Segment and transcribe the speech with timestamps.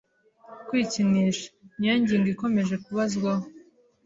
[0.67, 1.45] ‘kwikinisha’
[1.77, 3.45] niyo ngingo ikomeje kubazwaho